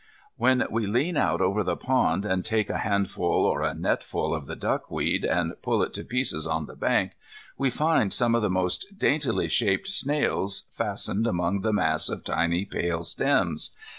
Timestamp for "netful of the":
3.75-4.55